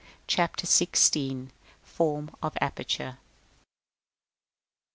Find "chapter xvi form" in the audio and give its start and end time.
0.25-2.31